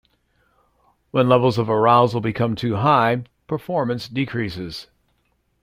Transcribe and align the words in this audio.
When 1.11 1.29
levels 1.29 1.59
of 1.59 1.69
arousal 1.69 2.21
become 2.21 2.55
too 2.55 2.77
high, 2.77 3.25
performance 3.45 4.07
decreases. 4.07 4.87